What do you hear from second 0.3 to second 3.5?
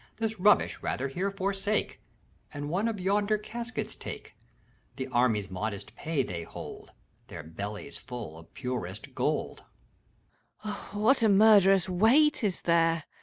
rubbish, rather, here forsake, And one of yonder